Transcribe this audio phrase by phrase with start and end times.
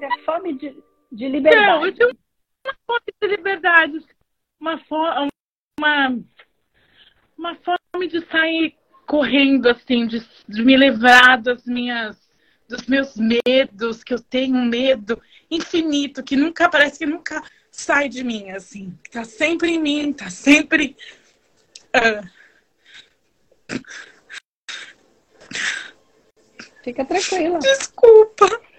[0.00, 0.82] sobre a fome de,
[1.12, 1.66] de liberdade.
[1.66, 2.10] Não, eu tenho
[2.64, 4.06] uma fome de liberdade,
[4.58, 5.30] uma fome,
[5.78, 6.18] uma,
[7.36, 8.74] uma fome de sair
[9.06, 12.16] correndo, assim, de, de me livrar das minhas,
[12.68, 18.08] dos meus medos, que eu tenho um medo infinito, que nunca, parece que nunca sai
[18.08, 18.96] de mim, assim.
[19.10, 20.96] Tá sempre em mim, tá sempre.
[21.94, 22.40] Uh...
[26.82, 27.58] Fica tranquila.
[27.58, 28.69] Desculpa.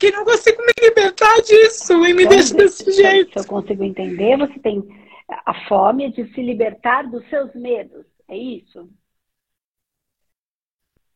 [0.00, 3.38] Que não consigo me libertar disso e me então, deixa desse jeito.
[3.38, 4.82] Se eu consigo entender, você tem
[5.28, 8.06] a fome de se libertar dos seus medos.
[8.26, 8.90] É isso?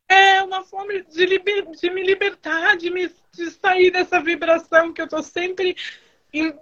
[0.07, 1.65] É uma fome de, liber...
[1.71, 3.09] de me libertar, de, me...
[3.33, 5.75] de sair dessa vibração que eu tô sempre
[6.31, 6.53] em...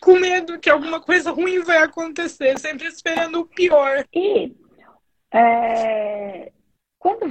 [0.00, 4.06] com medo que alguma coisa ruim vai acontecer, sempre esperando o pior.
[4.14, 4.54] E
[5.34, 6.52] é...
[7.00, 7.28] quando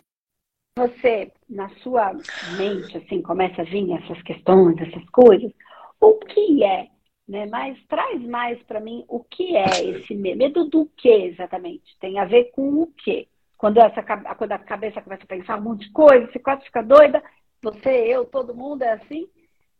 [0.77, 2.13] você, na sua
[2.57, 5.51] mente, assim, começa a vir essas questões, essas coisas,
[5.99, 6.89] o que é
[7.27, 7.45] né?
[7.47, 10.37] Mas traz mais para mim o que é esse medo.
[10.37, 11.97] Medo do que exatamente?
[11.99, 13.27] Tem a ver com o quê?
[13.57, 14.03] Quando, essa,
[14.35, 17.21] quando a cabeça começa a pensar um monte de coisa, você quase fica doida,
[17.61, 19.27] você, eu, todo mundo é assim?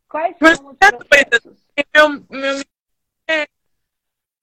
[0.10, 1.66] Quais são os é processos?
[1.96, 2.64] Meu, meu,
[3.30, 3.48] é,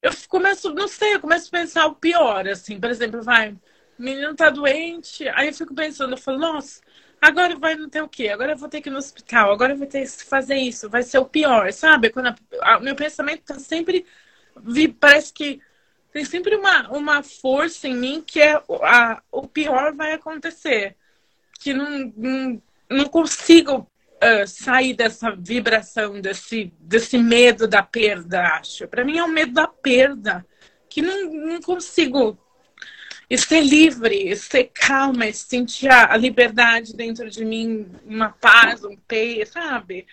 [0.00, 3.56] eu começo, não sei, eu começo a pensar o pior, assim, por exemplo, vai,
[3.98, 6.80] menino tá doente, aí eu fico pensando, eu falo, nossa,
[7.24, 8.28] agora vai não ter o quê?
[8.28, 10.90] Agora eu vou ter que ir no hospital, agora eu vou ter que fazer isso,
[10.90, 12.10] vai ser o pior, sabe?
[12.10, 14.04] Quando a, a, meu pensamento tá sempre.
[15.00, 15.60] Parece que
[16.12, 20.96] tem sempre uma, uma força em mim que é a, o pior vai acontecer.
[21.58, 28.86] Que não, não, não consigo uh, sair dessa vibração, desse, desse medo da perda, acho.
[28.86, 30.46] Para mim é o medo da perda,
[30.90, 32.38] que não, não consigo
[33.34, 39.52] e ser livre, ser calma, sentir a, liberdade dentro de mim, uma paz, um peso,
[39.52, 40.06] sabe?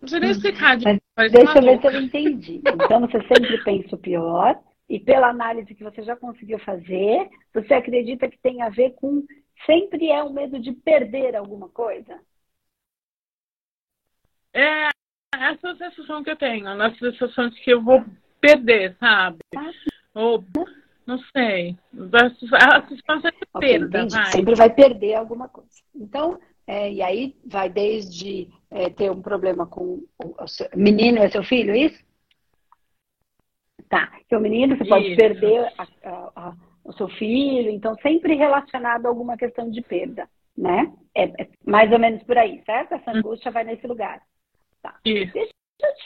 [0.00, 0.36] Não sei nem uhum.
[0.36, 0.76] explicar.
[0.76, 0.84] De...
[0.84, 2.60] Deixa eu ver se eu entendi.
[2.66, 7.74] Então você sempre pensa o pior e pela análise que você já conseguiu fazer, você
[7.74, 9.24] acredita que tem a ver com
[9.64, 12.20] sempre é o medo de perder alguma coisa?
[14.52, 14.88] É
[15.32, 18.04] essa é a sensação que eu tenho, a sensação de que eu vou
[18.40, 19.38] perder, sabe?
[19.56, 19.70] Ah,
[20.14, 20.44] Ou
[21.06, 21.76] não sei.
[22.52, 24.32] A suspensa é perda, vai.
[24.32, 25.70] Sempre vai perder alguma coisa.
[25.94, 31.28] Então, é, e aí vai desde é, ter um problema com o, seu, menino é
[31.28, 32.02] seu filho, isso?
[33.88, 34.12] Tá.
[34.28, 39.06] Que o menino você pode perder a, a, a, o seu filho, então sempre relacionado
[39.06, 40.92] a alguma questão de perda, né?
[41.14, 42.94] É, é mais ou menos por aí, certo?
[42.94, 43.16] Essa hum.
[43.18, 44.22] angústia vai nesse lugar.
[44.82, 44.98] Tá.
[45.04, 45.32] Isso.
[45.32, 45.53] Deixa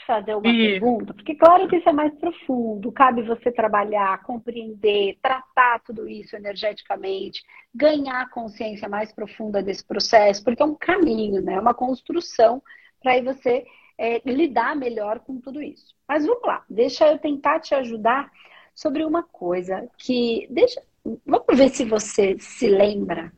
[0.08, 2.91] fazer uma pergunta, porque claro que isso é mais profundo.
[2.91, 10.62] Cabe você trabalhar, compreender, tratar tudo isso energeticamente, ganhar consciência mais profunda desse processo, porque
[10.62, 11.56] é um caminho, né?
[11.56, 12.62] É uma construção
[13.02, 13.66] para aí você
[13.98, 15.94] é, lidar melhor com tudo isso.
[16.08, 18.30] Mas vamos lá, deixa eu tentar te ajudar
[18.75, 20.82] sobre uma coisa que deixa,
[21.26, 23.30] vamos ver se você se lembra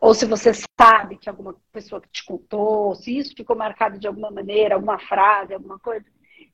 [0.00, 4.30] ou se você sabe que alguma pessoa te contou, se isso ficou marcado de alguma
[4.30, 6.04] maneira, alguma frase, alguma coisa,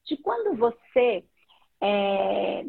[0.05, 1.25] de quando você
[1.81, 2.65] é,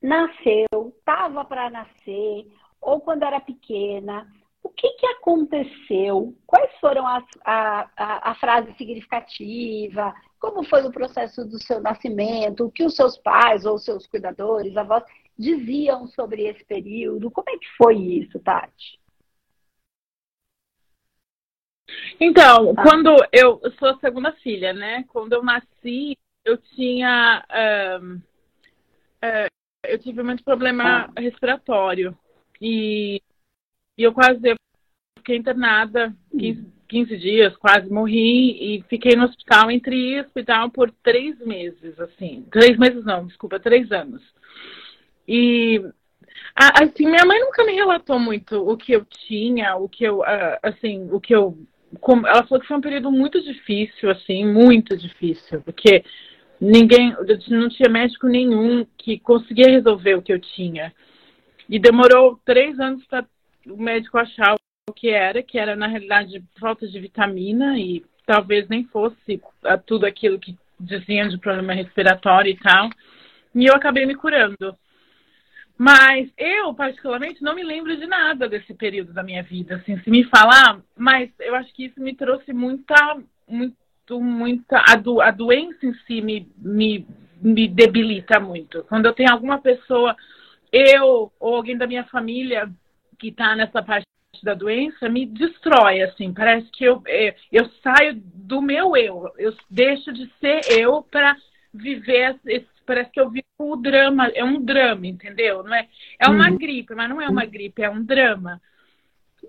[0.00, 2.46] nasceu, estava para nascer,
[2.80, 4.26] ou quando era pequena,
[4.62, 6.34] o que, que aconteceu?
[6.46, 10.14] Quais foram as, a, a, a frase significativa?
[10.40, 12.64] Como foi o processo do seu nascimento?
[12.64, 15.04] O que os seus pais ou seus cuidadores, avós,
[15.38, 17.30] diziam sobre esse período?
[17.30, 18.98] Como é que foi isso, Tati?
[22.20, 22.82] Então, ah.
[22.82, 25.04] quando eu, eu, sou a segunda filha, né?
[25.08, 27.44] Quando eu nasci, eu tinha.
[27.50, 28.20] Uh,
[29.84, 31.20] eu tive muito problema ah.
[31.20, 32.16] respiratório.
[32.60, 33.20] E,
[33.96, 34.56] e eu quase eu
[35.18, 38.76] fiquei internada 15, 15 dias, quase morri.
[38.76, 42.46] E fiquei no hospital, entre hospital por três meses, assim.
[42.50, 44.22] Três meses não, desculpa, três anos.
[45.28, 45.82] E
[46.54, 50.22] assim, minha mãe nunca me relatou muito o que eu tinha, o que eu,
[50.62, 51.58] assim, o que eu
[52.00, 56.04] como, ela falou que foi um período muito difícil, assim, muito difícil, porque
[56.60, 57.14] ninguém,
[57.48, 60.92] não tinha médico nenhum que conseguia resolver o que eu tinha.
[61.68, 63.26] E demorou três anos para
[63.66, 64.54] o médico achar
[64.88, 69.40] o que era, que era na realidade falta de vitamina e talvez nem fosse
[69.84, 72.90] tudo aquilo que diziam de problema respiratório e tal.
[73.54, 74.76] E eu acabei me curando.
[75.78, 79.76] Mas eu, particularmente, não me lembro de nada desse período da minha vida.
[79.76, 83.76] Assim, se me falar, mas eu acho que isso me trouxe muita, muito,
[84.20, 84.82] muita.
[84.88, 87.06] A, do, a doença em si me, me,
[87.42, 88.84] me debilita muito.
[88.84, 90.16] Quando eu tenho alguma pessoa,
[90.72, 92.70] eu ou alguém da minha família
[93.18, 94.06] que está nessa parte
[94.42, 96.32] da doença me destrói, assim.
[96.32, 99.30] Parece que eu, eu, eu saio do meu eu.
[99.36, 101.36] Eu deixo de ser eu para
[101.72, 105.62] viver esse, parece que eu vivo o drama, é um drama, entendeu?
[105.62, 105.88] Não é,
[106.18, 106.56] é uma uhum.
[106.56, 108.60] gripe, mas não é uma gripe, é um drama.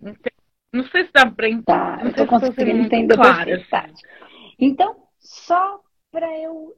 [0.01, 0.31] Então,
[0.73, 1.63] não sei se dá para entender.
[1.65, 3.93] Tá, eu estou conseguindo entender claro, assim.
[4.59, 5.81] Então, só
[6.11, 6.75] para eu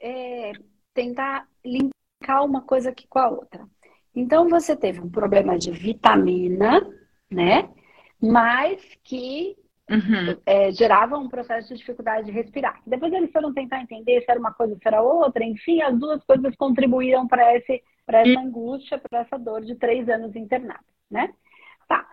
[0.00, 0.52] é,
[0.92, 3.66] tentar linkar uma coisa aqui com a outra.
[4.14, 6.80] Então, você teve um problema de vitamina,
[7.30, 7.68] né?
[8.20, 9.56] Mas que
[9.90, 10.40] uhum.
[10.46, 12.80] é, gerava um processo de dificuldade de respirar.
[12.86, 15.44] Depois eles foram tentar entender se era uma coisa, se era outra.
[15.44, 20.84] Enfim, as duas coisas contribuíram para essa angústia, para essa dor de três anos internada,
[21.10, 21.32] né?
[21.88, 22.06] Tá.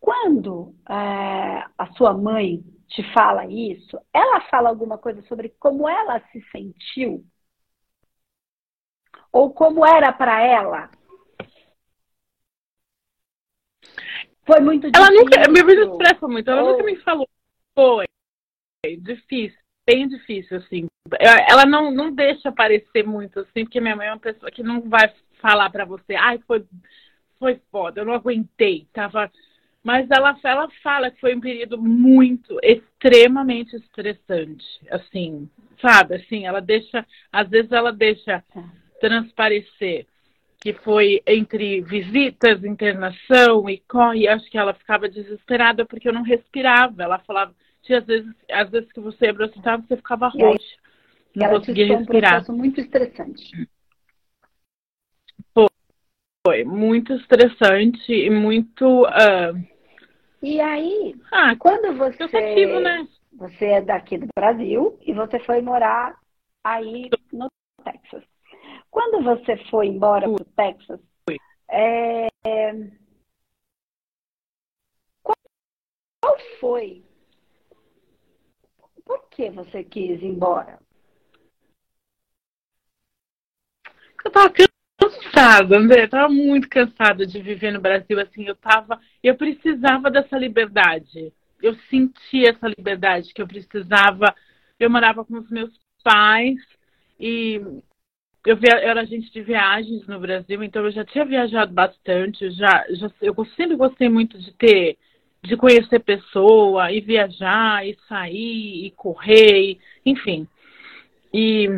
[0.00, 6.20] Quando é, a sua mãe te fala isso, ela fala alguma coisa sobre como ela
[6.32, 7.24] se sentiu?
[9.32, 10.90] Ou como era para ela
[14.44, 15.14] Foi muito difícil.
[15.14, 15.40] Ela nunca,
[15.82, 17.28] expressa muito, ela nunca me falou.
[17.74, 18.06] Foi
[19.00, 20.86] difícil, bem difícil, assim.
[21.20, 24.80] Ela não, não deixa aparecer muito, assim, porque minha mãe é uma pessoa que não
[24.82, 26.64] vai falar para você, ai, foi,
[27.38, 29.30] foi foda, eu não aguentei, tava.
[29.82, 35.50] Mas ela, ela fala que foi um período muito, extremamente estressante, assim,
[35.80, 36.16] sabe?
[36.16, 38.64] Assim, ela deixa, às vezes ela deixa tá.
[39.00, 40.06] transparecer
[40.62, 46.22] que foi entre visitas, internação e corre, acho que ela ficava desesperada porque eu não
[46.22, 47.02] respirava.
[47.02, 50.76] Ela falava, tinha às vezes, às vezes que você ia para você ficava roxa.
[51.34, 52.30] Não ela conseguia respirar.
[52.30, 53.68] um processo muito estressante.
[55.52, 55.66] Foi,
[56.46, 59.02] foi muito estressante e muito.
[59.02, 59.66] Uh...
[60.40, 62.18] E aí, ah, quando você.
[62.18, 63.08] Cansativo, né?
[63.32, 66.16] Você é daqui do Brasil e você foi morar
[66.62, 67.48] aí no
[67.82, 68.31] Texas.
[68.92, 71.00] Quando você foi embora para o Texas,
[71.70, 72.28] é,
[75.22, 75.36] qual,
[76.20, 77.02] qual foi?
[79.02, 80.78] Por que você quis ir embora?
[84.22, 84.52] Eu estava
[85.00, 86.04] cansada, André.
[86.04, 88.20] Eu tava muito cansada de viver no Brasil.
[88.20, 91.32] Assim, eu tava, eu precisava dessa liberdade.
[91.62, 94.34] Eu sentia essa liberdade que eu precisava.
[94.78, 95.72] Eu morava com os meus
[96.04, 96.58] pais
[97.18, 97.58] e
[98.44, 102.50] eu, via, eu era agente de viagens no Brasil, então eu já tinha viajado bastante,
[102.50, 104.98] já, já eu sempre gostei muito de ter,
[105.42, 110.48] de conhecer pessoa, e viajar, e sair, e correr, e, enfim.
[111.32, 111.68] E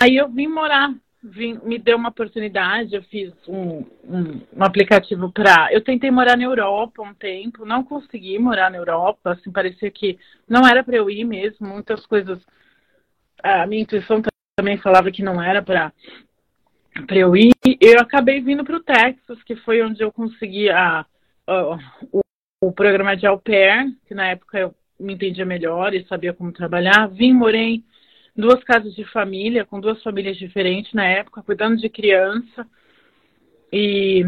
[0.00, 5.30] aí eu vim morar, vim, me deu uma oportunidade, eu fiz um, um, um aplicativo
[5.30, 5.68] para.
[5.70, 10.18] Eu tentei morar na Europa um tempo, não consegui morar na Europa, assim, parecia que
[10.48, 12.38] não era para eu ir mesmo, muitas coisas.
[13.42, 14.22] A minha intuição
[14.56, 15.92] também falava que não era para
[17.06, 17.52] para eu ir.
[17.80, 21.04] Eu acabei vindo para o Texas, que foi onde eu consegui a,
[21.46, 21.78] a
[22.12, 22.20] o,
[22.62, 26.52] o, programa de au pair, que na época eu me entendia melhor e sabia como
[26.52, 27.08] trabalhar.
[27.08, 27.82] Vim, morei
[28.36, 32.64] duas casas de família, com duas famílias diferentes na época, cuidando de criança.
[33.72, 34.24] E,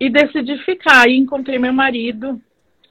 [0.00, 1.06] e decidi ficar.
[1.06, 2.40] E encontrei meu marido,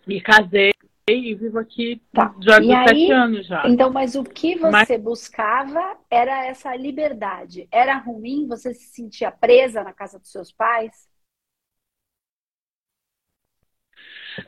[0.06, 0.72] me casei
[1.08, 2.36] e vivo aqui tá.
[2.42, 3.68] já há sete anos já.
[3.68, 5.02] Então, mas o que você mas...
[5.02, 7.68] buscava era essa liberdade.
[7.72, 8.48] Era ruim?
[8.48, 11.08] Você se sentia presa na casa dos seus pais?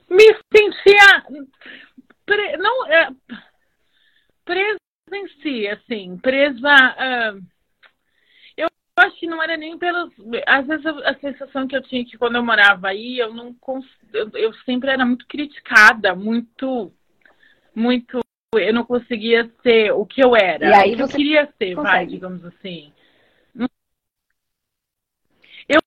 [0.10, 1.24] Me sentia
[2.26, 2.58] pre...
[2.58, 3.10] não é...
[4.44, 4.80] presa
[5.14, 6.76] em si, assim, presa.
[7.40, 7.57] Uh
[9.18, 10.14] acho que não era nem pelos.
[10.46, 13.56] Às vezes a sensação que eu tinha que quando eu morava aí, eu não
[14.14, 16.94] eu, eu sempre era muito criticada, muito.
[17.74, 18.20] Muito.
[18.56, 20.70] Eu não conseguia ser o que eu era.
[20.70, 21.84] E aí o que eu queria ser, consegue.
[21.84, 22.94] vai, digamos assim.
[25.68, 25.80] Eu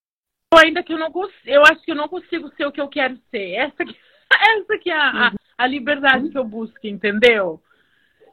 [0.59, 1.39] ainda que eu não consigo.
[1.47, 3.55] Eu acho que eu não consigo ser o que eu quero ser.
[3.55, 3.97] Essa que,
[4.31, 7.61] essa que é a, a, a liberdade que eu busco, entendeu?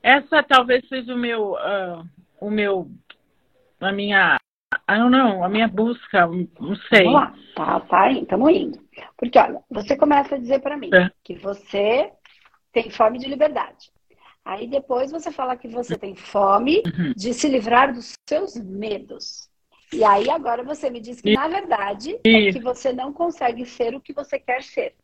[0.03, 1.53] Essa talvez seja o meu.
[1.53, 2.05] Uh,
[2.39, 2.91] o meu.
[3.79, 4.37] A minha
[4.87, 7.03] ah, não, não, a minha busca, não sei.
[7.03, 8.79] Vamos lá, tá, tá, estamos indo.
[9.17, 11.11] Porque, olha, você começa a dizer para mim é.
[11.25, 12.09] que você
[12.71, 13.91] tem fome de liberdade.
[14.45, 17.13] Aí depois você fala que você tem fome uhum.
[17.17, 19.49] de se livrar dos seus medos.
[19.91, 23.93] E aí agora você me diz que, na verdade, é que você não consegue ser
[23.93, 24.95] o que você quer ser.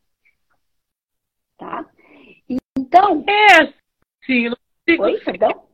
[1.57, 1.85] Tá?
[2.77, 3.25] Então.
[3.27, 3.73] É,
[4.25, 4.49] sim.
[4.97, 5.67] Oi, perdão?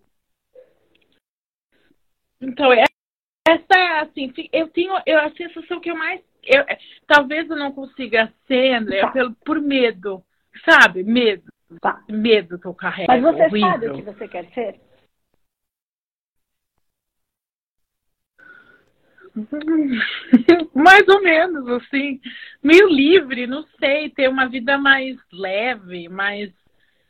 [2.42, 2.89] Então, é
[4.26, 6.22] assim, eu tenho eu, a sensação que eu mais.
[6.44, 6.64] Eu,
[7.06, 9.12] talvez eu não consiga ser, André, tá.
[9.12, 10.24] pelo, por medo,
[10.66, 11.04] sabe?
[11.04, 11.52] Medo.
[11.82, 12.02] Tá.
[12.10, 13.12] Medo que eu carrego.
[13.12, 13.70] Mas você horrível.
[13.70, 14.80] sabe o que você quer ser?
[20.74, 22.20] mais ou menos, assim,
[22.64, 26.52] meio livre, não sei, ter uma vida mais leve, mais.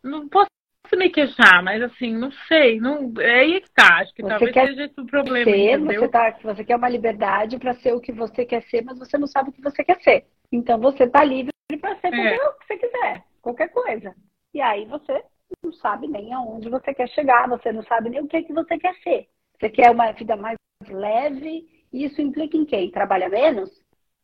[0.03, 0.49] Não posso
[0.95, 4.53] me queixar, mas assim, não sei, não, é aí que tá, acho que você talvez
[4.53, 5.51] seja esse o problema.
[5.51, 8.97] Ser, você, tá, você quer uma liberdade para ser o que você quer ser, mas
[8.97, 10.25] você não sabe o que você quer ser.
[10.51, 12.35] Então você tá livre para ser é.
[12.35, 14.15] o que você quiser, qualquer coisa.
[14.53, 15.23] E aí você
[15.63, 18.77] não sabe nem aonde você quer chegar, você não sabe nem o que, que você
[18.77, 19.27] quer ser.
[19.59, 22.91] Você quer uma vida mais leve, e isso implica em quem?
[22.91, 23.69] Trabalha menos?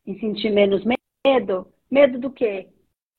[0.05, 0.83] Em sentir menos
[1.25, 1.67] medo?
[1.89, 2.69] Medo do quê?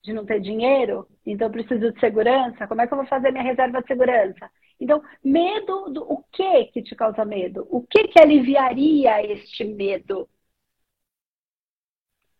[0.06, 1.04] De não ter dinheiro?
[1.26, 2.68] Então preciso de segurança?
[2.68, 4.48] Como é que eu vou fazer minha reserva de segurança?
[4.78, 7.66] Então, medo do o que que te causa medo?
[7.68, 10.28] O que que aliviaria este medo?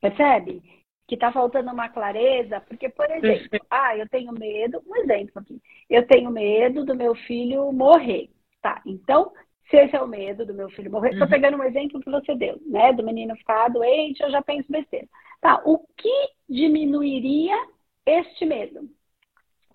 [0.00, 0.62] Percebe?
[1.08, 5.60] Que está faltando uma clareza, porque, por exemplo, ah, eu tenho medo, um exemplo aqui,
[5.90, 8.30] eu tenho medo do meu filho morrer.
[8.62, 9.32] Tá, então,
[9.68, 11.32] se esse é o medo do meu filho morrer, estou uhum.
[11.32, 12.92] pegando um exemplo que você deu, né?
[12.92, 15.08] Do menino ficar doente, eu já penso besteira.
[15.40, 17.56] Tá, o que diminuiria
[18.04, 18.88] este medo?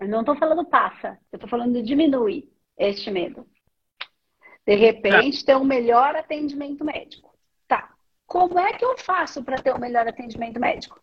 [0.00, 3.46] Eu não estou falando passa, eu estou falando de diminuir este medo.
[4.66, 5.52] De repente, tá.
[5.52, 7.36] ter um melhor atendimento médico.
[7.68, 7.94] Tá,
[8.26, 11.00] como é que eu faço para ter um melhor atendimento médico?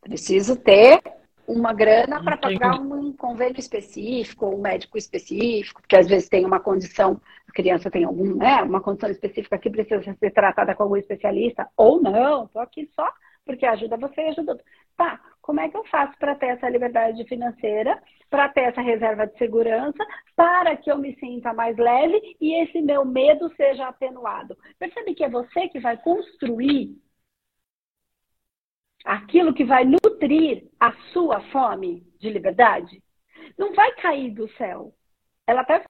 [0.00, 1.00] Preciso ter
[1.46, 6.60] uma grana para pagar um convênio específico, um médico específico, porque às vezes tem uma
[6.60, 7.20] condição,
[7.52, 12.00] criança tem algum, né, uma condição específica que precisa ser tratada com algum especialista, ou
[12.00, 13.12] não, estou aqui só
[13.44, 14.66] porque ajuda você e ajuda outro.
[14.96, 19.26] Tá, como é que eu faço para ter essa liberdade financeira, para ter essa reserva
[19.26, 20.04] de segurança,
[20.36, 24.56] para que eu me sinta mais leve e esse meu medo seja atenuado?
[24.78, 26.96] Percebe que é você que vai construir
[29.04, 33.02] aquilo que vai nutrir a sua fome de liberdade,
[33.58, 34.94] não vai cair do céu.
[35.46, 35.82] Ela até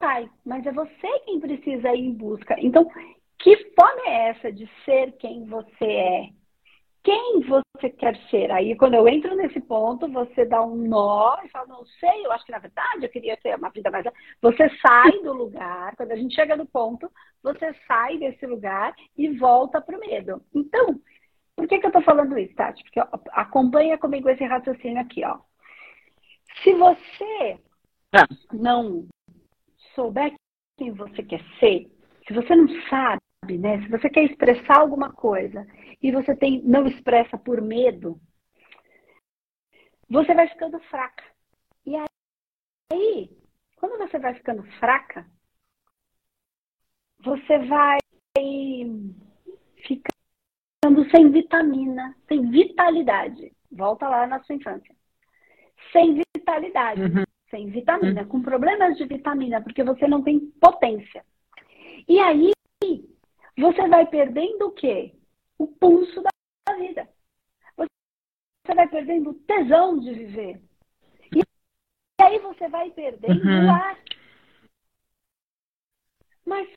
[0.00, 2.56] cai, mas é você quem precisa ir em busca.
[2.58, 2.90] Então,
[3.38, 6.28] que fome é essa de ser quem você é?
[7.02, 8.50] Quem você quer ser?
[8.50, 12.32] Aí, quando eu entro nesse ponto, você dá um nó e fala, não sei, eu
[12.32, 14.04] acho que na verdade eu queria ter uma vida mais.
[14.42, 17.10] Você sai do lugar, quando a gente chega no ponto,
[17.42, 20.42] você sai desse lugar e volta para o medo.
[20.54, 21.00] Então,
[21.56, 22.82] por que, que eu estou falando isso, Tati?
[22.82, 25.38] Porque ó, acompanha comigo esse raciocínio aqui, ó.
[26.62, 27.58] Se você
[28.12, 28.26] ah.
[28.52, 29.06] não
[29.94, 30.34] souber
[30.76, 31.90] quem você quer ser,
[32.26, 33.82] se você não sabe, né?
[33.82, 35.66] Se você quer expressar alguma coisa
[36.02, 38.20] e você tem, não expressa por medo,
[40.08, 41.24] você vai ficando fraca.
[41.84, 41.96] E
[42.92, 43.30] aí,
[43.76, 45.26] quando você vai ficando fraca,
[47.22, 47.98] você vai
[49.86, 53.52] ficando sem vitamina, sem vitalidade.
[53.70, 54.94] Volta lá na sua infância.
[55.92, 57.24] Sem vitalidade, uhum.
[57.50, 58.28] Sem vitamina, uhum.
[58.28, 61.24] com problemas de vitamina, porque você não tem potência.
[62.08, 62.52] E aí,
[63.56, 65.14] você vai perdendo o quê?
[65.58, 67.08] O pulso da vida.
[67.76, 70.62] Você vai perdendo o tesão de viver.
[71.34, 71.42] E
[72.22, 73.66] aí você vai perdendo uhum.
[73.66, 73.98] o ar.
[76.46, 76.68] Mas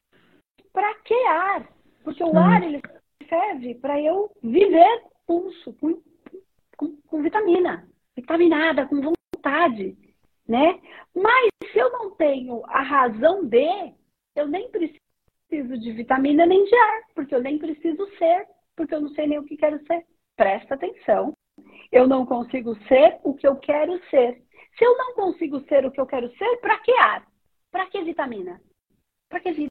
[0.71, 1.69] para que ar?
[2.03, 2.37] Porque o uhum.
[2.37, 2.81] ar ele
[3.29, 6.01] serve para eu viver pulso, com,
[6.77, 9.97] com, com vitamina, vitaminada, com vontade,
[10.47, 10.79] né?
[11.15, 13.93] Mas se eu não tenho a razão de,
[14.35, 14.99] eu nem preciso
[15.79, 19.39] de vitamina nem de ar, porque eu nem preciso ser, porque eu não sei nem
[19.39, 20.05] o que quero ser.
[20.35, 21.33] Presta atenção.
[21.91, 24.41] Eu não consigo ser o que eu quero ser.
[24.77, 27.27] Se eu não consigo ser o que eu quero ser, para que ar?
[27.71, 28.59] Para que vitamina?
[29.29, 29.69] Para que vida?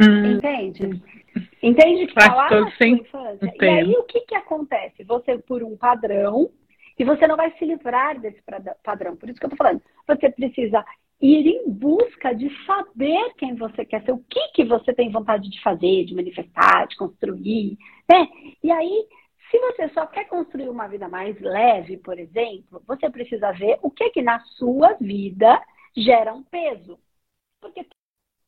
[0.00, 0.32] Hum.
[0.32, 1.02] Entende?
[1.62, 3.54] Entende que falar na sua infância.
[3.60, 5.02] E aí o que, que acontece?
[5.04, 6.50] Você, por um padrão,
[6.98, 8.42] e você não vai se livrar desse
[8.82, 9.16] padrão.
[9.16, 9.82] Por isso que eu tô falando.
[10.06, 10.84] Você precisa
[11.20, 15.48] ir em busca de saber quem você quer ser, o que, que você tem vontade
[15.48, 17.78] de fazer, de manifestar, de construir,
[18.10, 18.28] né?
[18.62, 19.08] E aí,
[19.50, 23.90] se você só quer construir uma vida mais leve, por exemplo, você precisa ver o
[23.90, 25.62] que que na sua vida
[25.96, 26.98] gera um peso.
[27.60, 27.86] Porque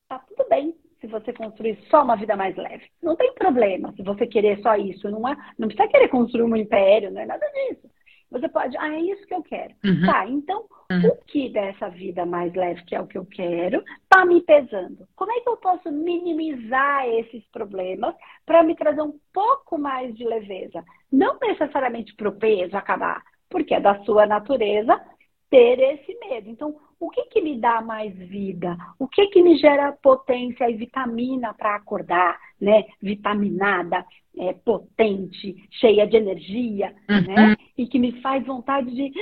[0.09, 2.91] tá tudo bem se você construir só uma vida mais leve.
[3.03, 5.09] Não tem problema se você querer só isso.
[5.11, 7.88] Não, é, não precisa querer construir um império, não é nada disso.
[8.30, 9.75] Você pode, ah, é isso que eu quero.
[9.85, 10.06] Uhum.
[10.06, 11.09] Tá, então, uhum.
[11.09, 15.06] o que dessa vida mais leve, que é o que eu quero, tá me pesando?
[15.14, 18.14] Como é que eu posso minimizar esses problemas
[18.45, 20.85] para me trazer um pouco mais de leveza?
[21.11, 25.00] Não necessariamente para o peso acabar, porque é da sua natureza
[25.49, 26.50] ter esse medo.
[26.50, 28.76] Então, o que, que me dá mais vida?
[28.99, 32.85] O que, que me gera potência e vitamina para acordar, né?
[33.00, 34.04] Vitaminada,
[34.38, 37.35] é, potente, cheia de energia, uhum.
[37.35, 37.57] né?
[37.76, 39.12] E que me faz vontade de.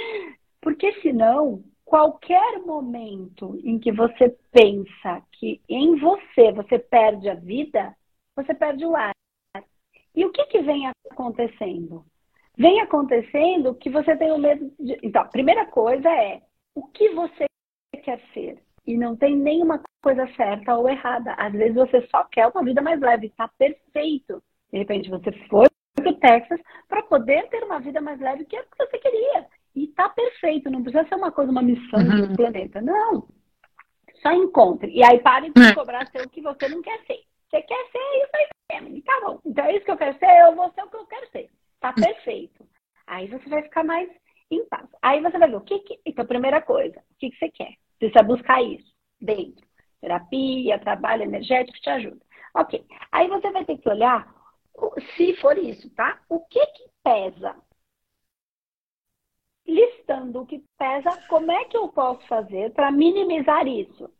[0.61, 7.94] Porque senão qualquer momento em que você pensa que em você você perde a vida,
[8.35, 9.12] você perde o ar.
[10.14, 12.04] E o que, que vem acontecendo?
[12.56, 14.99] Vem acontecendo que você tem o medo de.
[15.02, 16.40] Então, a primeira coisa é
[16.75, 17.47] o que você
[18.02, 18.62] quer ser.
[18.87, 21.33] E não tem nenhuma coisa certa ou errada.
[21.35, 24.42] Às vezes você só quer uma vida mais leve, está perfeito.
[24.75, 28.57] De repente você foi para o Texas para poder ter uma vida mais leve, que
[28.57, 29.47] é o que você queria.
[29.73, 32.26] E está perfeito, não precisa ser uma coisa, uma missão uhum.
[32.26, 32.81] do planeta.
[32.81, 33.28] Não.
[34.21, 34.90] Só encontre.
[34.90, 35.73] E aí pare de é.
[35.73, 37.21] cobrar ser o que você não quer ser.
[37.49, 39.02] Você quer ser isso aí mesmo.
[39.02, 39.40] Tá bom.
[39.47, 41.50] Então é isso que eu quero ser, eu vou ser o que eu quero ser.
[41.78, 42.66] Tá perfeito.
[43.07, 44.11] Aí você vai ficar mais
[44.50, 44.88] em paz.
[45.02, 46.00] Aí você vai ver o que, que...
[46.04, 47.75] Então, primeira coisa, o que, que você quer?
[47.93, 49.64] Você precisa buscar isso dentro.
[50.00, 52.21] Terapia, trabalho energético te ajuda.
[52.57, 52.85] Ok.
[53.12, 54.34] Aí você vai ter que olhar,
[55.16, 56.21] se for isso, tá?
[56.28, 57.57] O que que pesa?
[59.66, 64.11] Listando o que pesa, como é que eu posso fazer para minimizar isso?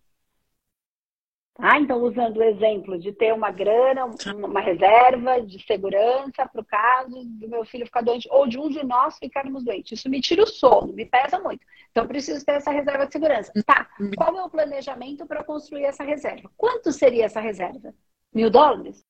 [1.55, 1.79] Tá?
[1.79, 7.25] Então, usando o exemplo de ter uma grana, uma reserva de segurança para o caso
[7.25, 10.01] do meu filho ficar doente, ou de um de nós ficarmos doentes.
[10.01, 11.65] Isso me tira o sono, me pesa muito.
[11.93, 13.53] Então, preciso ter essa reserva de segurança.
[13.65, 16.51] Tá, qual é o planejamento para construir essa reserva?
[16.57, 17.95] Quanto seria essa reserva?
[18.33, 19.05] Mil dólares?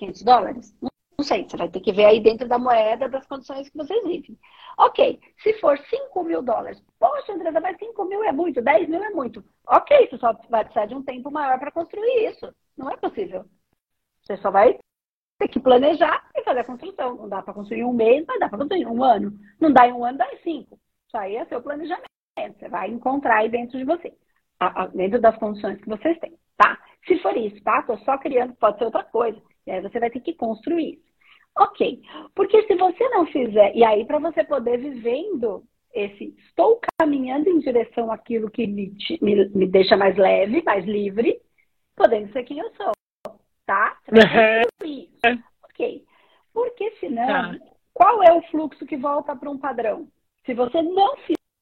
[0.00, 0.74] 500 dólares?
[0.80, 4.02] Não sei, você vai ter que ver aí dentro da moeda das condições que vocês
[4.04, 4.38] vivem.
[4.78, 9.02] Ok, se for 5 mil dólares, poxa, Andresa, mas 5 mil é muito, 10 mil
[9.04, 9.44] é muito.
[9.66, 12.50] Ok, você só vai precisar de um tempo maior para construir isso.
[12.76, 13.44] Não é possível.
[14.22, 14.78] Você só vai
[15.38, 17.16] ter que planejar e fazer a construção.
[17.16, 19.38] Não dá para construir um mês, mas dá para construir um ano.
[19.60, 20.80] Não dá em um ano, dá em cinco.
[21.06, 22.08] Isso aí é seu planejamento.
[22.58, 24.16] Você vai encontrar aí dentro de você,
[24.94, 26.78] dentro das condições que vocês têm, tá?
[27.06, 27.82] Se for isso, tá?
[27.82, 29.38] Tô só criando, pode ser outra coisa.
[29.66, 31.00] E aí você vai ter que construir.
[31.58, 32.02] Ok.
[32.34, 37.58] Porque se você não fizer, e aí para você poder vivendo esse estou caminhando em
[37.58, 41.40] direção àquilo que me, me, me deixa mais leve, mais livre,
[41.96, 42.92] podendo ser quem eu sou.
[43.66, 43.98] Tá?
[44.08, 45.44] Vai isso.
[45.64, 46.04] Ok.
[46.52, 47.58] Porque senão, tá.
[47.92, 50.08] qual é o fluxo que volta para um padrão?
[50.44, 51.14] Se você não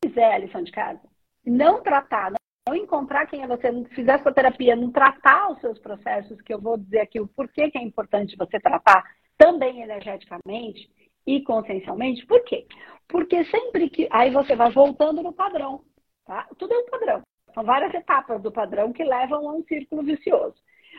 [0.05, 1.01] fizer a lição de casa,
[1.45, 2.33] não tratar,
[2.69, 6.53] não encontrar quem é você, não fizer sua terapia, não tratar os seus processos, que
[6.53, 9.03] eu vou dizer aqui o porquê que é importante você tratar
[9.39, 10.91] também energeticamente
[11.27, 12.27] e consciencialmente.
[12.27, 12.67] Por quê?
[13.09, 14.07] Porque sempre que.
[14.11, 15.83] Aí você vai voltando no padrão.
[16.27, 16.47] Tá?
[16.59, 17.23] Tudo é um padrão.
[17.55, 20.57] São várias etapas do padrão que levam a um círculo vicioso.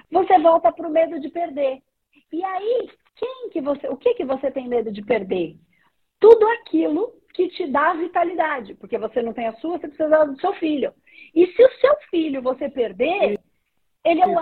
[0.09, 1.83] Você volta para o medo de perder.
[2.31, 5.55] E aí, quem que você, o que, que você tem medo de perder?
[6.19, 10.39] Tudo aquilo que te dá vitalidade, porque você não tem a sua, você precisa do
[10.39, 10.93] seu filho.
[11.33, 13.39] E se o seu filho você perder,
[14.03, 14.41] ele é o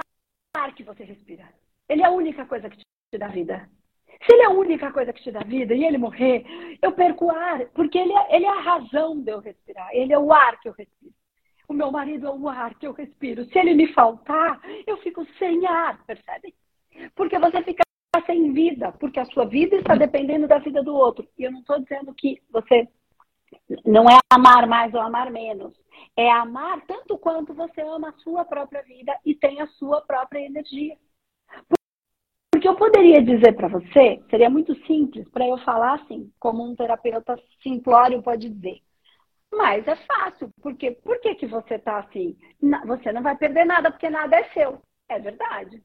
[0.55, 1.47] ar que você respira.
[1.89, 3.69] Ele é a única coisa que te dá vida.
[4.25, 6.43] Se ele é a única coisa que te dá vida e ele morrer,
[6.81, 9.89] eu perco o ar, porque ele é, ele é a razão de eu respirar.
[9.93, 11.13] Ele é o ar que eu respiro.
[11.67, 13.45] O meu marido é o ar que eu respiro.
[13.45, 16.55] Se ele me faltar, eu fico sem ar, percebe?
[17.15, 17.83] Porque você fica
[18.25, 21.27] sem vida, porque a sua vida está dependendo da vida do outro.
[21.37, 22.87] E eu não estou dizendo que você
[23.85, 25.73] não é amar mais ou amar menos.
[26.15, 30.39] É amar tanto quanto você ama a sua própria vida e tem a sua própria
[30.39, 30.97] energia.
[32.51, 36.75] Porque eu poderia dizer para você, seria muito simples para eu falar assim, como um
[36.75, 38.81] terapeuta simplório pode dizer.
[39.53, 42.35] Mas é fácil, porque por que, que você está assim?
[42.85, 44.81] Você não vai perder nada, porque nada é seu.
[45.07, 45.81] É verdade.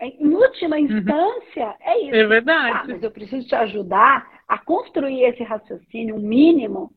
[0.00, 0.82] Em última uhum.
[0.82, 1.76] instância, uhum.
[1.80, 2.14] é isso.
[2.14, 2.78] É verdade.
[2.78, 6.94] Ah, mas eu preciso te ajudar a construir esse raciocínio mínimo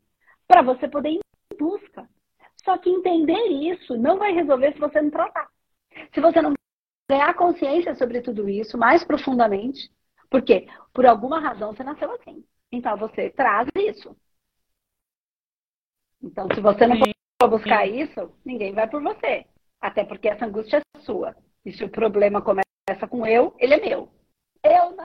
[0.48, 1.20] para você poder ir
[1.54, 2.08] em busca.
[2.64, 5.48] Só que entender isso não vai resolver se você não tratar.
[6.14, 6.54] Se você não
[7.10, 9.92] ganhar consciência sobre tudo isso mais profundamente.
[10.30, 12.46] Porque, por alguma razão, você nasceu assim.
[12.72, 14.16] Então, você traz isso.
[16.24, 16.96] Então, se você não
[17.42, 19.46] for buscar isso, ninguém vai por você.
[19.82, 21.36] Até porque essa angústia é sua.
[21.66, 22.71] E se o problema começa
[23.08, 24.10] com eu, ele é meu.
[24.64, 24.96] Eu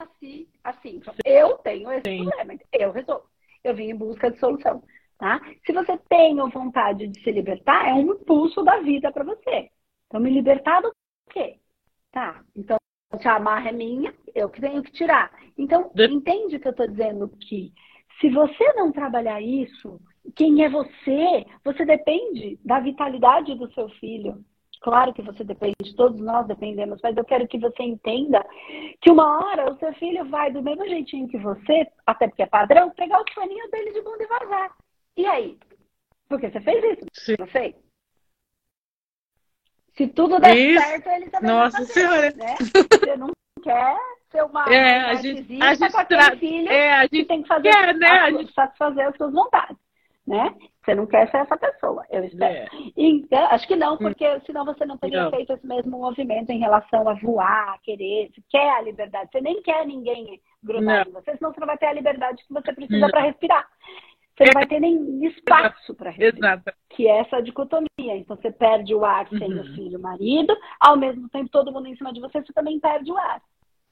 [0.00, 1.00] nasci assim.
[1.24, 2.24] Eu tenho esse Sim.
[2.24, 2.60] problema.
[2.72, 3.28] Eu resolvo.
[3.64, 4.82] Eu vim em busca de solução.
[5.18, 5.40] Tá?
[5.66, 9.68] Se você tem vontade de se libertar, é um impulso da vida para você.
[10.06, 10.92] Então, me libertar do
[11.30, 11.58] quê?
[12.12, 12.78] Tá, então
[13.20, 15.30] se a amarra é minha, eu que tenho que tirar.
[15.56, 16.06] Então, de...
[16.06, 17.72] entende que eu estou dizendo que
[18.20, 20.00] se você não trabalhar isso,
[20.36, 21.46] quem é você?
[21.64, 24.44] Você depende da vitalidade do seu filho.
[24.80, 28.44] Claro que você depende, todos nós dependemos, mas eu quero que você entenda
[29.00, 32.46] que uma hora o seu filho vai do mesmo jeitinho que você, até porque é
[32.46, 34.70] padrão, pegar o soninho dele de bunda e vazar.
[35.16, 35.58] E aí?
[36.28, 37.06] Porque você fez isso?
[37.12, 37.34] Sim.
[37.38, 37.74] Não fez?
[39.98, 40.80] Se tudo der Isso.
[40.80, 42.30] certo, ele também Nossa fazer, Senhora.
[42.30, 42.54] Né?
[42.56, 43.96] Você não quer
[44.30, 46.36] ser uma é, a gente, a gente tra...
[46.36, 48.08] filho é, a gente tem que fazer quer, né?
[48.08, 48.52] a gente...
[48.52, 49.76] satisfazer as suas vontades,
[50.24, 50.54] né?
[50.88, 52.54] Você não quer ser essa pessoa, eu espero.
[52.54, 52.68] É.
[52.96, 55.30] Então, acho que não, porque senão você não teria não.
[55.30, 58.30] feito esse mesmo movimento em relação a voar, a querer.
[58.30, 59.28] Você quer a liberdade.
[59.30, 62.54] Você nem quer ninguém grudar em você, senão você não vai ter a liberdade que
[62.54, 63.68] você precisa para respirar.
[64.34, 66.54] Você não vai ter nem espaço para respirar.
[66.54, 66.78] Exato.
[66.88, 67.86] Que é essa dicotomia.
[67.98, 69.60] Então você perde o ar sem uhum.
[69.60, 72.80] o filho, o marido, ao mesmo tempo todo mundo em cima de você, você também
[72.80, 73.42] perde o ar.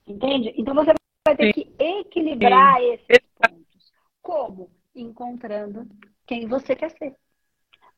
[0.08, 0.54] Entende?
[0.56, 0.94] Então você
[1.26, 1.62] vai ter Sim.
[1.62, 2.86] que equilibrar Sim.
[2.92, 3.92] esses pontos.
[4.22, 4.70] Como?
[4.94, 5.86] Encontrando
[6.26, 7.14] quem você quer ser.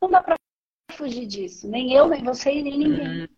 [0.00, 0.36] Não dá para
[0.92, 1.68] fugir disso.
[1.68, 3.20] Nem eu, nem você e nem ninguém.
[3.22, 3.28] Uhum.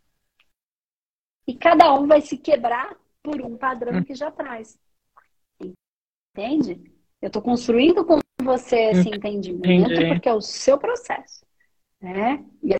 [1.46, 4.04] E cada um vai se quebrar por um padrão uhum.
[4.04, 4.78] que já traz.
[6.34, 6.92] Entende?
[7.20, 10.08] Eu estou construindo com você esse entendimento Entendi.
[10.08, 11.44] porque é o seu processo.
[12.00, 12.44] Né?
[12.62, 12.76] E,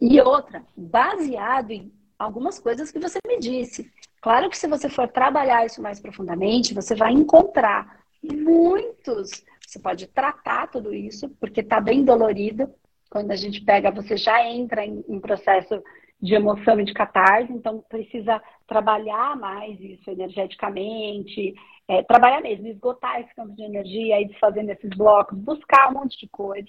[0.00, 3.90] e outra, baseado em algumas coisas que você me disse.
[4.20, 9.44] Claro que se você for trabalhar isso mais profundamente, você vai encontrar muitos.
[9.66, 12.72] Você pode tratar tudo isso, porque está bem dolorido.
[13.10, 15.82] Quando a gente pega, você já entra em, em processo
[16.20, 21.54] de emoção e de catarse, então precisa trabalhar mais isso energeticamente,
[21.88, 26.18] é, trabalhar mesmo, esgotar esse campo de energia, ir desfazendo esses blocos, buscar um monte
[26.18, 26.68] de coisa.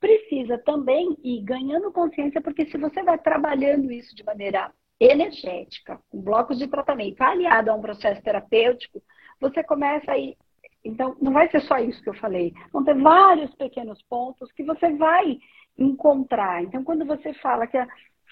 [0.00, 6.20] Precisa também ir ganhando consciência, porque se você vai trabalhando isso de maneira energética, com
[6.20, 9.02] blocos de tratamento, aliado a um processo terapêutico,
[9.40, 10.36] você começa a ir.
[10.84, 12.52] Então, não vai ser só isso que eu falei.
[12.72, 15.38] Vão ter vários pequenos pontos que você vai
[15.78, 16.62] encontrar.
[16.62, 17.78] Então, quando você fala que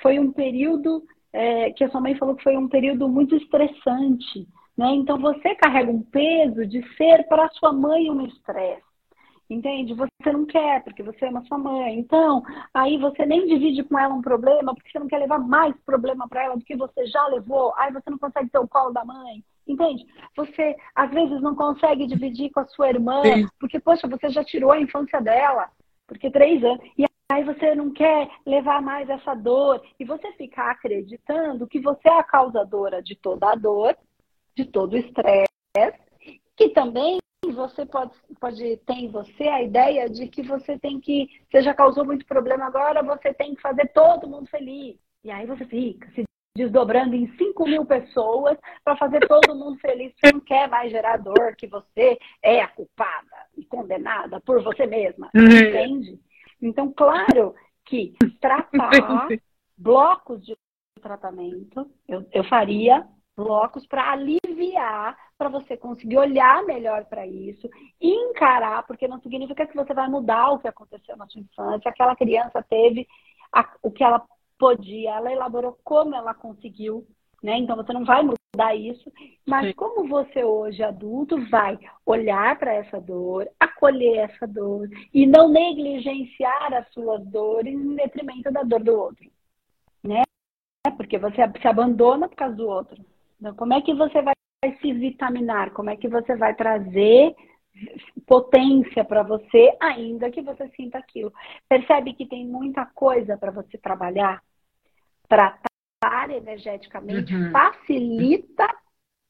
[0.03, 4.49] foi um período é, que a sua mãe falou que foi um período muito estressante,
[4.77, 4.95] né?
[4.95, 8.83] Então você carrega um peso de ser para sua mãe um estresse.
[9.49, 9.95] Entende?
[9.95, 11.99] Você não quer, porque você ama sua mãe.
[11.99, 12.41] Então,
[12.73, 16.29] aí você nem divide com ela um problema, porque você não quer levar mais problema
[16.29, 17.75] para ela do que você já levou.
[17.77, 19.43] Aí você não consegue ter o colo da mãe.
[19.67, 20.05] Entende?
[20.37, 23.47] Você, às vezes, não consegue dividir com a sua irmã, Sim.
[23.59, 25.71] porque, poxa, você já tirou a infância dela,
[26.07, 26.81] porque três anos.
[26.99, 32.09] E Aí você não quer levar mais essa dor e você ficar acreditando que você
[32.09, 33.97] é a causadora de toda a dor,
[34.57, 37.19] de todo o estresse, que também
[37.55, 41.73] você pode, pode ter em você a ideia de que você tem que, você já
[41.73, 44.99] causou muito problema agora, você tem que fazer todo mundo feliz.
[45.23, 46.25] E aí você fica se
[46.61, 50.13] desdobrando em 5 mil pessoas para fazer todo mundo feliz.
[50.15, 54.87] Você não quer mais gerar dor, que você é a culpada e condenada por você
[54.87, 55.31] mesma.
[55.35, 55.45] Uhum.
[55.45, 56.21] Entende?
[56.61, 57.55] Então, claro
[57.87, 58.91] que tratar
[59.77, 60.55] blocos de
[61.01, 67.67] tratamento, eu, eu faria blocos para aliviar, para você conseguir olhar melhor para isso,
[67.99, 71.89] encarar, porque não significa que você vai mudar o que aconteceu na sua infância.
[71.89, 73.09] Aquela criança teve
[73.51, 74.23] a, o que ela
[74.61, 77.07] podia, ela elaborou como ela conseguiu,
[77.43, 77.57] né?
[77.57, 79.11] Então você não vai mudar isso,
[79.47, 79.73] mas Sim.
[79.73, 86.75] como você hoje adulto vai olhar para essa dor, acolher essa dor e não negligenciar
[86.75, 89.31] as suas dores em detrimento da dor do outro,
[90.05, 90.23] né?
[90.97, 93.03] Porque você se abandona por causa do outro.
[93.39, 94.35] Então, como é que você vai
[94.83, 95.71] se vitaminar?
[95.73, 97.35] Como é que você vai trazer
[98.27, 101.33] potência para você, ainda que você sinta aquilo?
[101.69, 104.43] Percebe que tem muita coisa para você trabalhar,
[105.31, 107.53] tratar energeticamente, uhum.
[107.53, 108.67] facilita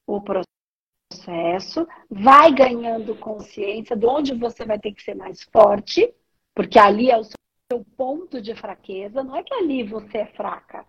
[0.06, 6.12] o processo, vai ganhando consciência de onde você vai ter que ser mais forte,
[6.54, 10.86] porque ali é o seu ponto de fraqueza, não é que ali você é fraca.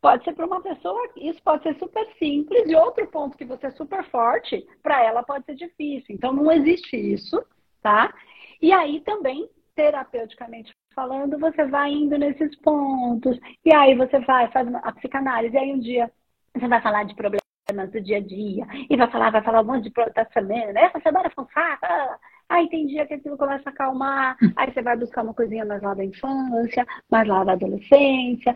[0.00, 3.66] Pode ser para uma pessoa, isso pode ser super simples, e outro ponto que você
[3.66, 6.14] é super forte, para ela pode ser difícil.
[6.14, 7.44] Então não existe isso,
[7.80, 8.12] tá?
[8.60, 13.38] E aí também, terapeuticamente falando, você vai indo nesses pontos.
[13.64, 15.54] E aí você vai, faz a psicanálise.
[15.54, 16.10] E aí um dia
[16.54, 17.42] você vai falar de problemas
[17.90, 18.66] do dia a dia.
[18.88, 20.78] E vai falar, vai falar um monte de da.
[20.78, 21.46] Essa semana foi.
[21.56, 22.18] Ah.
[22.48, 24.36] Aí tem dia que aquilo começa a acalmar.
[24.56, 28.54] Aí você vai buscar uma coisinha mais lá da infância, mais lá da adolescência.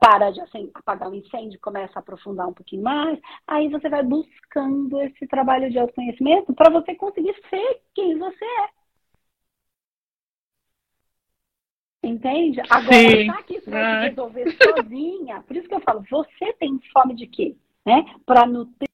[0.00, 3.20] Para de assim, apagar o incêndio, começa a aprofundar um pouquinho mais.
[3.46, 8.75] Aí você vai buscando esse trabalho de autoconhecimento para você conseguir ser quem você é.
[12.06, 12.60] Entende?
[12.70, 13.30] Agora, Sim.
[13.30, 17.14] achar que isso vai se resolver sozinha, por isso que eu falo, você tem fome
[17.14, 17.56] de quê?
[17.84, 18.04] Né?
[18.24, 18.88] Para nutrir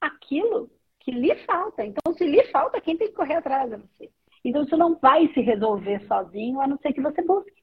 [0.00, 1.84] aquilo que lhe falta.
[1.84, 4.10] Então, se lhe falta, quem tem que correr atrás é você.
[4.44, 7.62] Então, isso não vai se resolver sozinho, a não ser que você busque.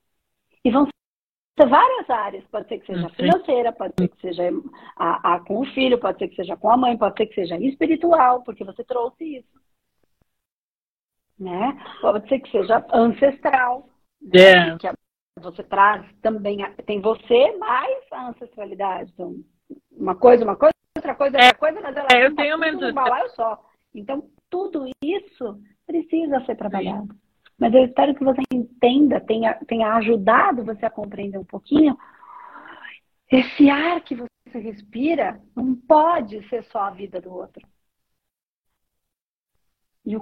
[0.64, 2.46] E vão ser várias áreas.
[2.46, 4.44] Pode ser que seja financeira, pode ser que seja
[4.96, 7.36] a, a, com o filho, pode ser que seja com a mãe, pode ser que
[7.36, 9.58] seja espiritual, porque você trouxe isso.
[11.40, 11.78] Né?
[12.02, 13.90] Pode ser que seja ancestral.
[14.34, 14.78] É.
[14.78, 14.90] Que
[15.40, 19.12] você traz também, tem você mais a ancestralidade.
[19.14, 19.36] Então,
[19.92, 22.82] uma coisa, uma coisa, outra coisa, outra é, coisa, mas ela é, eu tenho menos
[22.82, 23.64] um balaio só.
[23.94, 27.16] Então, tudo isso precisa ser trabalhado.
[27.58, 31.98] Mas eu espero que você entenda, tenha, tenha ajudado você a compreender um pouquinho.
[33.32, 37.68] Esse ar que você respira não pode ser só a vida do outro.
[40.06, 40.22] E o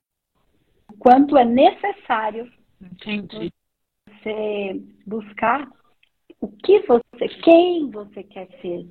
[0.97, 3.53] quanto é necessário Entendi.
[4.25, 5.69] Você buscar
[6.41, 8.87] o que você, quem você quer ser.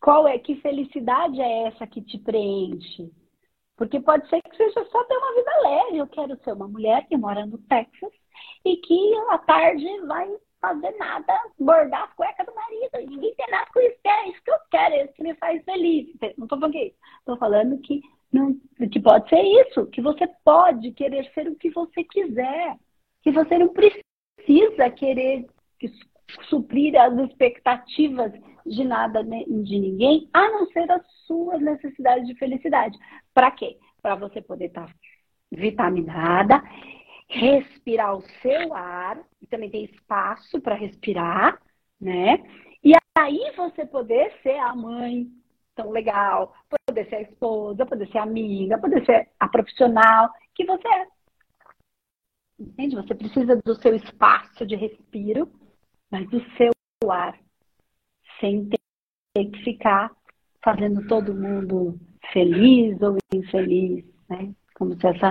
[0.00, 3.12] Qual é, que felicidade é essa que te preenche?
[3.76, 5.98] Porque pode ser que seja só ter uma vida leve.
[5.98, 8.12] Eu quero ser uma mulher que mora no Texas
[8.64, 10.28] e que à tarde vai
[10.60, 13.10] fazer nada, bordar as cuecas do marido.
[13.10, 13.98] Ninguém tem nada com isso.
[14.04, 16.08] É isso que eu quero, é isso que me faz feliz.
[16.36, 16.96] Não estou falando isso.
[17.18, 21.70] Estou falando que, não, que pode ser isso, que você pode querer ser o que
[21.70, 22.76] você quiser.
[23.22, 24.09] Que você não precisa
[24.90, 25.46] querer
[26.48, 28.32] suprir as expectativas
[28.66, 32.96] de nada de ninguém, a não ser as suas necessidades de felicidade.
[33.34, 33.76] Para quê?
[34.02, 34.94] Para você poder estar tá
[35.50, 36.62] vitaminada,
[37.28, 41.60] respirar o seu ar, e também tem espaço para respirar,
[42.00, 42.38] né?
[42.82, 45.26] E aí você poder ser a mãe
[45.74, 46.54] tão legal,
[46.86, 51.06] poder ser a esposa, poder ser a amiga, poder ser a profissional que você é.
[52.60, 52.96] Entende?
[52.96, 55.50] Você precisa do seu espaço de respiro
[56.10, 57.38] mas o seu ar,
[58.40, 60.10] sem ter que ficar
[60.62, 61.98] fazendo todo mundo
[62.32, 64.52] feliz ou infeliz, né?
[64.74, 65.30] Como se essa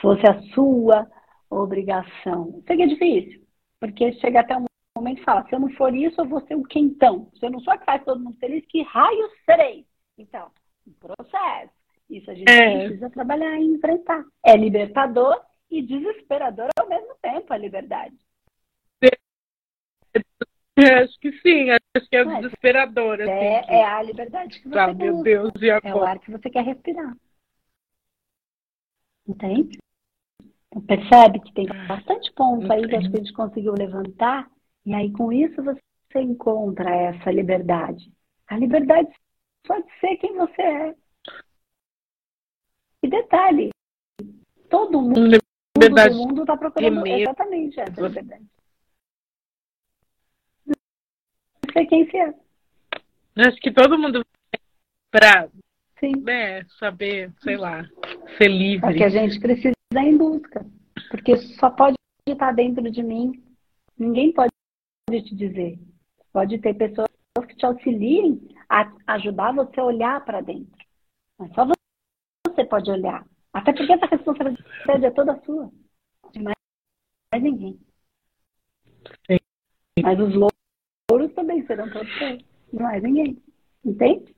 [0.00, 1.08] fosse a sua
[1.48, 2.58] obrigação.
[2.58, 3.46] Isso aqui é difícil,
[3.78, 6.56] porque chega até um momento e fala, se eu não for isso, eu vou ser
[6.56, 7.30] o quentão.
[7.38, 9.86] Se eu não sou a que faz todo mundo feliz, que raio serei?
[10.18, 10.50] Então,
[10.86, 11.72] um processo.
[12.10, 12.86] Isso a gente é.
[12.86, 14.24] precisa trabalhar e enfrentar.
[14.44, 15.40] É libertador
[15.78, 18.16] e desesperador ao mesmo tempo a liberdade.
[20.76, 23.20] Acho que sim, acho que é desesperador.
[23.20, 23.72] Assim, é, que...
[23.72, 25.88] é a liberdade que você ah, meu Deus, e agora?
[25.88, 27.16] É o ar que você quer respirar.
[29.26, 29.78] Entende?
[30.68, 34.50] Então, percebe que tem bastante ponto aí que acho que a gente conseguiu levantar,
[34.84, 35.80] e aí com isso você
[36.16, 38.12] encontra essa liberdade.
[38.48, 39.08] A liberdade
[39.66, 40.94] pode ser quem você é.
[43.02, 43.70] E detalhe,
[44.68, 45.38] todo mundo,
[45.74, 48.44] todo mundo está procurando exatamente essa liberdade.
[51.74, 52.34] ser quem se é.
[53.36, 54.24] Acho que todo mundo
[55.10, 55.48] para
[56.22, 57.84] né, saber, sei lá,
[58.38, 58.94] ser livre.
[58.94, 60.64] É que a gente precisa ir em busca.
[61.10, 63.42] Porque só pode estar dentro de mim.
[63.98, 64.50] Ninguém pode
[65.10, 65.78] te dizer.
[66.32, 67.08] Pode ter pessoas
[67.48, 70.84] que te auxiliem a ajudar você a olhar para dentro.
[71.38, 71.66] Mas só
[72.46, 73.24] você pode olhar.
[73.54, 75.70] Até porque essa responsabilidade é toda sua.
[76.32, 76.56] De mais,
[77.32, 77.78] mais ninguém.
[79.30, 79.38] Sim.
[80.02, 82.44] Mas os louros também serão todos seus.
[82.72, 83.40] Não é ninguém.
[83.84, 84.34] Entende?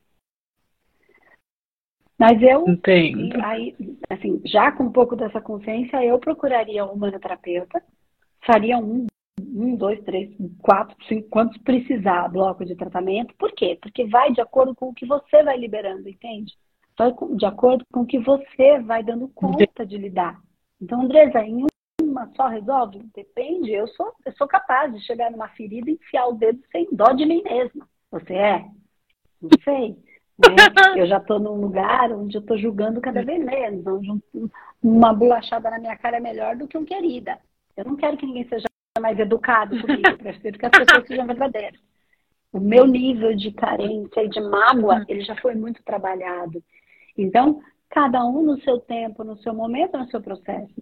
[2.19, 3.43] Mas eu, Entendo.
[3.43, 3.75] aí,
[4.11, 7.83] assim, já com um pouco dessa consciência, eu procuraria um humanoterapeuta,
[8.45, 9.07] faria um,
[9.39, 13.35] um, dois, três, quatro, cinco, quantos precisar bloco de tratamento.
[13.37, 13.79] Por quê?
[13.81, 16.55] Porque vai de acordo com o que você vai liberando, entende?
[16.99, 20.41] Vai de acordo com o que você vai dando conta de lidar.
[20.81, 21.67] Então, Andresa, em
[22.03, 23.01] uma só resolve?
[23.15, 23.73] Depende.
[23.73, 27.13] Eu sou, eu sou capaz de chegar numa ferida e enfiar o dedo sem dó
[27.13, 27.87] de mim mesma.
[28.11, 28.65] Você é?
[29.41, 29.91] Não sei.
[29.91, 29.97] Né?
[30.97, 34.23] Eu já estou num lugar onde eu estou julgando cada vez menos, onde
[34.83, 37.39] uma bolachada na minha cara é melhor do que um querida.
[37.75, 38.67] Eu não quero que ninguém seja
[39.01, 41.81] mais educado comigo, eu prefiro que as pessoas sejam verdadeiras.
[42.53, 46.63] O meu nível de carência e de mágoa, ele já foi muito trabalhado.
[47.17, 50.75] Então, cada um no seu tempo, no seu momento, no seu processo.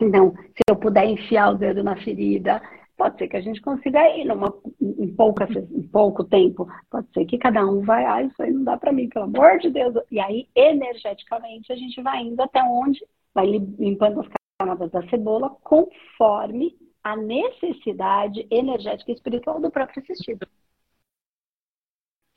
[0.00, 2.62] Então, se eu puder enfiar o dedo na ferida,
[2.96, 6.68] pode ser que a gente consiga ir numa, em, pouca, em pouco tempo.
[6.90, 9.58] Pode ser que cada um vai, ah, isso aí não dá para mim, pelo amor
[9.58, 9.94] de Deus.
[10.10, 13.04] E aí, energeticamente, a gente vai indo até onde?
[13.34, 14.28] Vai limpando as
[14.58, 20.46] camadas da cebola conforme a necessidade energética e espiritual do próprio assistido.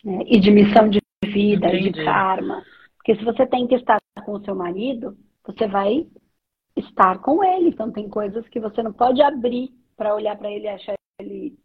[0.05, 1.91] É, e de missão de vida, Entendi.
[1.91, 2.63] de karma.
[3.01, 6.07] Porque se você tem que estar com o seu marido, você vai
[6.75, 7.69] estar com ele.
[7.69, 11.57] Então tem coisas que você não pode abrir para olhar para ele e achar ele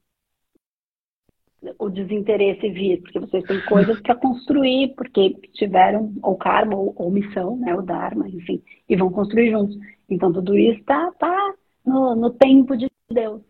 [1.79, 6.94] o desinteresse vir, porque vocês têm coisas que a construir, porque tiveram ou karma ou,
[6.96, 9.77] ou, missão, né, o dharma, enfim, e vão construir juntos.
[10.09, 13.42] Então tudo isso está tá no, no, tempo de Deus,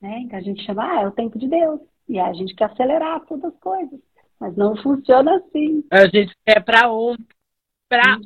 [0.00, 0.20] né?
[0.20, 3.26] Então a gente chama, ah, é o tempo de Deus, e a gente quer acelerar
[3.26, 4.00] todas as coisas,
[4.40, 5.84] mas não funciona assim.
[5.90, 7.26] A gente quer para ontem,
[7.88, 8.18] para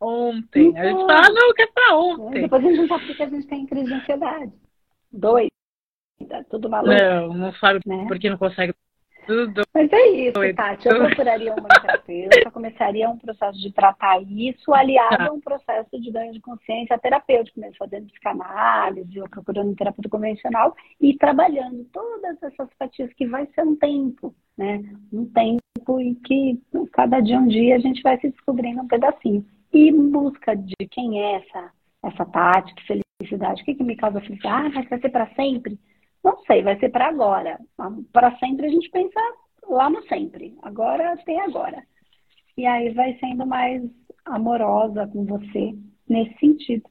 [0.00, 0.68] ontem.
[0.68, 2.42] Então, a gente fala, ah, não, que é pra ontem.
[2.42, 4.52] Depois a gente sabe porque a gente tem crise de ansiedade.
[5.12, 5.48] Dois.
[6.28, 6.94] Tá tudo maluco.
[6.94, 8.04] Não, não sabe né?
[8.06, 8.74] porque não consegue
[9.26, 10.56] Tudo Mas é isso, doido.
[10.56, 10.88] Tati.
[10.88, 16.10] Eu procuraria uma terapeuta, começaria um processo de tratar isso, aliado a um processo de
[16.10, 22.42] ganho de consciência terapêutico, mesmo fazendo psicanálise ou procurando um terapeuta convencional e trabalhando todas
[22.42, 24.82] essas fatias que vai ser um tempo, né?
[25.12, 26.60] Um tempo em que
[26.92, 29.44] cada dia um dia a gente vai se descobrindo um pedacinho.
[29.72, 31.70] E em busca de quem é essa,
[32.04, 34.66] essa Tati, que felicidade, o que, que me causa felicidade?
[34.66, 35.78] Ah, mas vai ser para sempre?
[36.22, 37.58] Não sei, vai ser para agora.
[38.12, 39.20] Para sempre a gente pensa
[39.68, 40.56] lá no sempre.
[40.62, 41.82] Agora tem agora.
[42.56, 43.82] E aí vai sendo mais
[44.24, 45.74] amorosa com você
[46.08, 46.88] nesse sentido.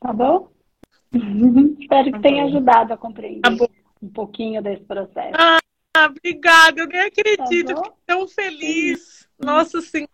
[0.00, 0.50] Tá bom?
[1.80, 3.66] Espero que tenha ajudado a compreender tá
[4.02, 5.36] um pouquinho desse processo.
[5.38, 5.58] Ah,
[6.06, 6.80] obrigada.
[6.80, 7.74] Eu nem acredito.
[7.74, 9.20] Tá tão feliz.
[9.20, 9.46] Sim.
[9.46, 10.10] Nossa Senhora,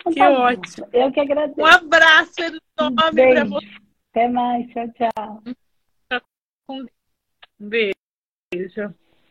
[0.00, 0.88] então, que tá ótimo.
[0.92, 1.60] Eu que agradeço.
[1.60, 3.66] Um abraço enorme para você.
[4.10, 4.66] Até mais.
[4.68, 5.42] Tchau, tchau.
[6.68, 6.86] Um
[7.58, 8.94] beijo.